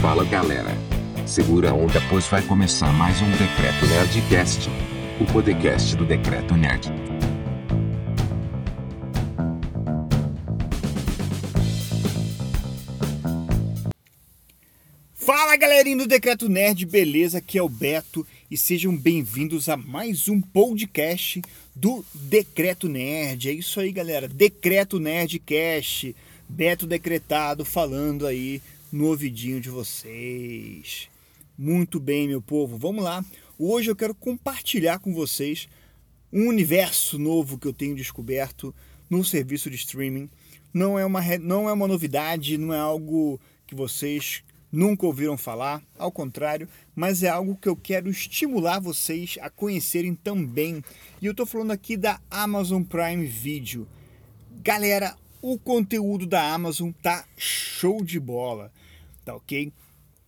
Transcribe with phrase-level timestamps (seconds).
[0.00, 0.70] Fala galera.
[1.26, 4.70] Segura a onda, pois vai começar mais um Decreto Nerdcast.
[5.20, 6.88] O podcast do Decreto Nerd.
[15.12, 17.36] Fala galerinha do Decreto Nerd, beleza?
[17.36, 21.42] Aqui é o Beto e sejam bem-vindos a mais um podcast
[21.76, 23.50] do Decreto Nerd.
[23.50, 24.26] É isso aí, galera.
[24.26, 26.16] Decreto Nerdcast.
[26.48, 28.62] Beto decretado falando aí
[28.92, 31.08] no ouvidinho de vocês.
[31.56, 32.76] Muito bem, meu povo.
[32.76, 33.24] Vamos lá.
[33.58, 35.68] Hoje eu quero compartilhar com vocês
[36.32, 38.74] um universo novo que eu tenho descoberto
[39.08, 40.28] no serviço de streaming.
[40.72, 45.82] Não é uma, não é uma novidade, não é algo que vocês nunca ouviram falar,
[45.98, 50.82] ao contrário, mas é algo que eu quero estimular vocês a conhecerem também.
[51.20, 53.86] E eu estou falando aqui da Amazon Prime Video.
[54.62, 58.70] Galera, o conteúdo da Amazon tá show de bola,
[59.30, 59.72] tá ok?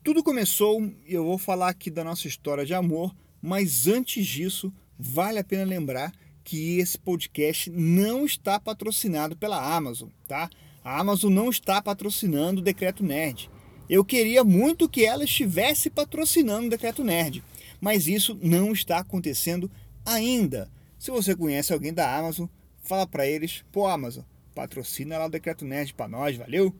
[0.05, 4.73] Tudo começou, e eu vou falar aqui da nossa história de amor, mas antes disso,
[4.97, 6.13] vale a pena lembrar
[6.45, 10.49] que esse podcast não está patrocinado pela Amazon, tá?
[10.85, 13.51] A Amazon não está patrocinando o Decreto Nerd.
[13.89, 17.43] Eu queria muito que ela estivesse patrocinando o Decreto Nerd,
[17.81, 19.71] mas isso não está acontecendo
[20.05, 20.71] ainda.
[20.99, 22.47] Se você conhece alguém da Amazon,
[22.83, 24.25] fala para eles, pô Amazon,
[24.55, 26.75] patrocina lá o Decreto Nerd para nós, valeu?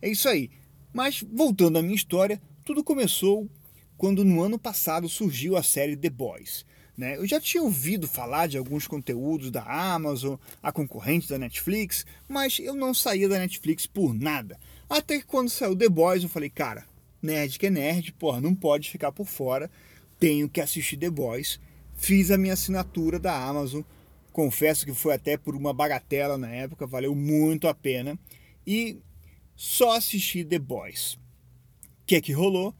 [0.00, 0.50] É isso aí.
[0.92, 3.48] Mas voltando à minha história, tudo começou
[3.96, 6.64] quando no ano passado surgiu a série The Boys.
[6.96, 7.16] Né?
[7.16, 12.58] Eu já tinha ouvido falar de alguns conteúdos da Amazon, a concorrente da Netflix, mas
[12.58, 14.58] eu não saía da Netflix por nada.
[14.90, 16.84] Até que quando saiu The Boys, eu falei, cara,
[17.22, 19.70] nerd que é nerd, porra, não pode ficar por fora,
[20.18, 21.60] tenho que assistir The Boys.
[21.94, 23.82] Fiz a minha assinatura da Amazon,
[24.32, 28.18] confesso que foi até por uma bagatela na época, valeu muito a pena.
[28.66, 28.98] E
[29.58, 31.14] só assisti The Boys.
[31.14, 32.72] O que é que rolou?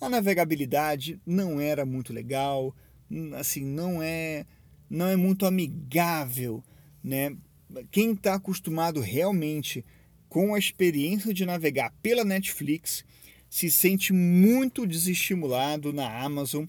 [0.00, 2.72] A navegabilidade não era muito legal,
[3.36, 4.46] assim, não é
[4.88, 6.62] não é muito amigável,
[7.02, 7.36] né?
[7.90, 9.84] Quem está acostumado realmente
[10.28, 13.04] com a experiência de navegar pela Netflix,
[13.50, 16.66] se sente muito desestimulado na Amazon,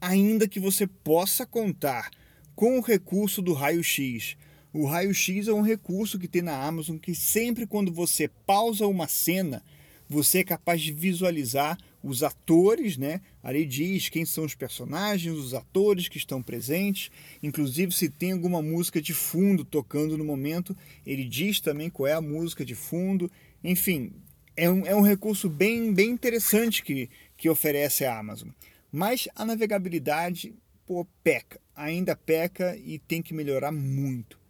[0.00, 2.08] ainda que você possa contar
[2.54, 4.36] com o recurso do raio-x.
[4.72, 9.06] O raio-x é um recurso que tem na Amazon que sempre quando você pausa uma
[9.06, 9.62] cena,
[10.08, 13.20] você é capaz de visualizar os atores, né?
[13.42, 17.10] Ali diz quem são os personagens, os atores que estão presentes,
[17.42, 22.14] inclusive se tem alguma música de fundo tocando no momento, ele diz também qual é
[22.14, 23.30] a música de fundo.
[23.62, 24.10] Enfim,
[24.56, 28.48] é um, é um recurso bem, bem interessante que, que oferece a Amazon.
[28.90, 30.54] Mas a navegabilidade,
[30.86, 34.41] pô, peca, ainda peca e tem que melhorar muito.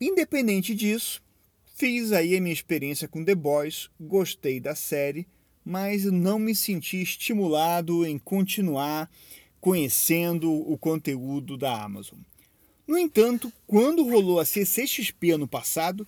[0.00, 1.22] Independente disso,
[1.78, 5.28] Fiz aí a minha experiência com The Boys, gostei da série,
[5.64, 9.08] mas não me senti estimulado em continuar
[9.60, 12.18] conhecendo o conteúdo da Amazon.
[12.84, 16.04] No entanto, quando rolou a CCXP ano passado,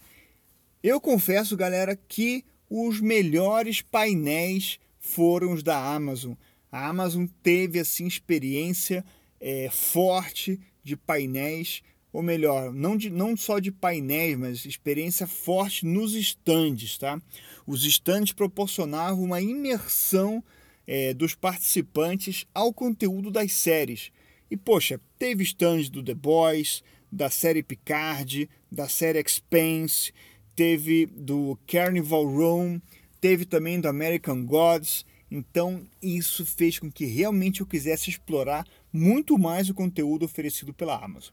[0.83, 6.33] eu confesso, galera, que os melhores painéis foram os da Amazon.
[6.73, 9.05] A Amazon teve assim experiência
[9.41, 11.81] é, forte de painéis
[12.13, 16.99] ou melhor, não, de, não só de painéis, mas experiência forte nos estandes.
[16.99, 17.21] Tá?
[17.67, 20.43] Os estandes proporcionavam uma imersão
[20.87, 24.11] é, dos participantes ao conteúdo das séries.
[24.51, 26.83] E, poxa, teve estandes do The Boys,
[27.13, 30.13] da série Picard, da série Expanse,
[30.57, 32.81] teve do Carnival Room,
[33.21, 35.07] teve também do American Gods.
[35.31, 40.97] Então, isso fez com que realmente eu quisesse explorar muito mais o conteúdo oferecido pela
[40.97, 41.33] Amazon.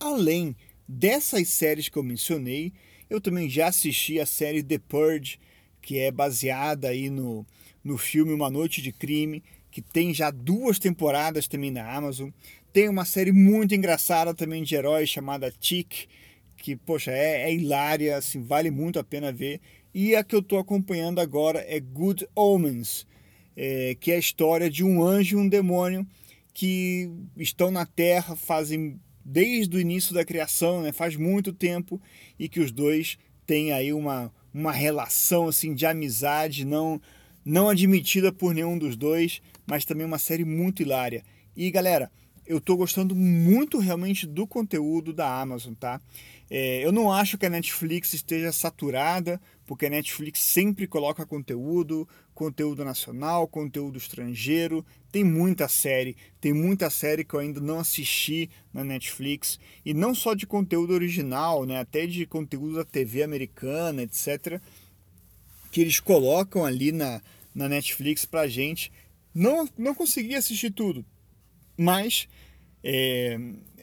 [0.00, 0.56] Além
[0.88, 2.72] dessas séries que eu mencionei,
[3.10, 5.38] eu também já assisti a série The Purge,
[5.82, 7.46] que é baseada aí no,
[7.84, 12.30] no filme Uma Noite de Crime, que tem já duas temporadas também na Amazon.
[12.72, 16.08] Tem uma série muito engraçada também de heróis chamada Tick,
[16.56, 19.60] que, poxa, é, é hilária, assim, vale muito a pena ver.
[19.92, 23.06] E a que eu estou acompanhando agora é Good Omens,
[23.54, 26.06] é, que é a história de um anjo e um demônio
[26.54, 30.92] que estão na Terra, fazem desde o início da criação, né?
[30.92, 32.00] faz muito tempo,
[32.38, 37.00] e que os dois têm aí uma, uma relação assim de amizade não,
[37.44, 41.24] não admitida por nenhum dos dois, mas também uma série muito hilária.
[41.56, 42.10] E galera,
[42.50, 46.00] eu estou gostando muito realmente do conteúdo da Amazon, tá?
[46.50, 52.08] É, eu não acho que a Netflix esteja saturada, porque a Netflix sempre coloca conteúdo,
[52.34, 54.84] conteúdo nacional, conteúdo estrangeiro.
[55.12, 59.56] Tem muita série, tem muita série que eu ainda não assisti na Netflix.
[59.86, 61.78] E não só de conteúdo original, né?
[61.78, 64.60] até de conteúdo da TV americana, etc.
[65.70, 67.22] que eles colocam ali na,
[67.54, 68.90] na Netflix pra gente.
[69.32, 71.06] Não, não consegui assistir tudo,
[71.80, 72.28] mas
[72.84, 73.38] é,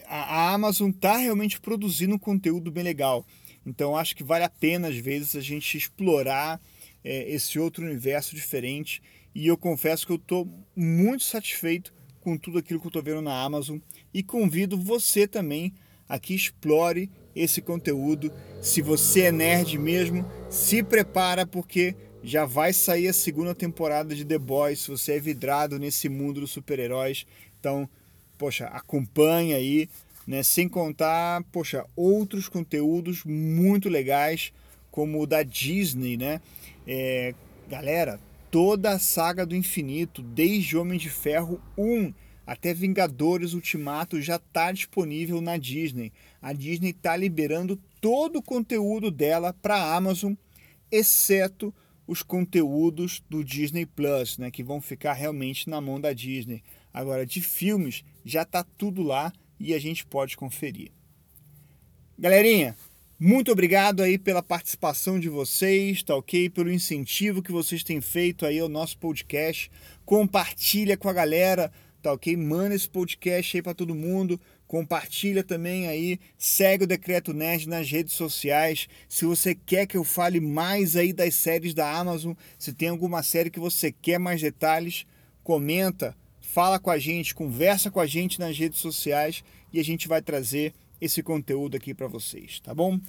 [0.05, 3.25] a, Amazon tá realmente produzindo um conteúdo bem legal.
[3.65, 6.61] Então acho que vale a pena, às vezes, a gente explorar
[7.03, 9.01] é, esse outro universo diferente.
[9.33, 11.91] E eu confesso que eu estou muito satisfeito
[12.21, 13.79] com tudo aquilo que eu estou vendo na Amazon
[14.13, 15.73] e convido você também
[16.07, 18.31] a que explore esse conteúdo.
[18.61, 21.95] Se você é nerd mesmo, se prepara porque
[22.27, 24.81] já vai sair a segunda temporada de The Boys.
[24.81, 27.25] Se você é vidrado nesse mundo dos super-heróis,
[27.57, 27.89] então,
[28.37, 29.87] poxa, acompanha aí,
[30.27, 30.43] né?
[30.43, 34.51] Sem contar, poxa, outros conteúdos muito legais
[34.91, 36.41] como o da Disney, né?
[36.85, 37.33] É,
[37.69, 38.19] galera,
[38.51, 42.13] toda a saga do infinito, desde Homem de Ferro 1
[42.45, 46.11] até Vingadores Ultimato, já está disponível na Disney.
[46.41, 50.33] A Disney está liberando todo o conteúdo dela para a Amazon,
[50.91, 51.73] exceto
[52.07, 56.63] os conteúdos do Disney Plus, né, que vão ficar realmente na mão da Disney.
[56.93, 60.91] Agora, de filmes, já está tudo lá e a gente pode conferir.
[62.17, 62.75] Galerinha,
[63.19, 66.49] muito obrigado aí pela participação de vocês, tá ok?
[66.49, 69.69] Pelo incentivo que vocês têm feito aí ao nosso podcast.
[70.05, 71.71] Compartilha com a galera,
[72.01, 72.37] tá ok?
[72.37, 74.39] Manda esse podcast aí para todo mundo.
[74.67, 78.87] Compartilha também aí, segue o Decreto Nerd nas redes sociais.
[79.07, 83.23] Se você quer que eu fale mais aí das séries da Amazon, se tem alguma
[83.23, 85.05] série que você quer mais detalhes,
[85.41, 89.41] comenta, fala com a gente, conversa com a gente nas redes sociais
[89.71, 92.99] e a gente vai trazer esse conteúdo aqui para vocês, tá bom?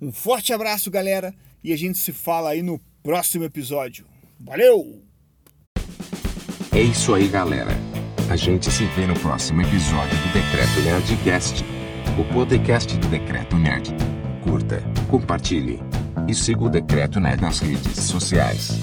[0.00, 1.34] Um forte abraço, galera,
[1.64, 4.06] e a gente se fala aí no próximo episódio.
[4.38, 5.02] Valeu!
[6.72, 7.70] É isso aí, galera.
[8.28, 11.64] A gente se vê no próximo episódio do Decreto Nerdcast,
[12.18, 13.94] o podcast do Decreto Nerd.
[14.42, 15.80] Curta, compartilhe
[16.26, 18.80] e siga o Decreto Nerd nas redes sociais.